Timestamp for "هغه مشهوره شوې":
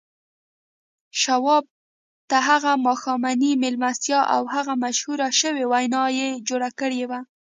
4.53-5.63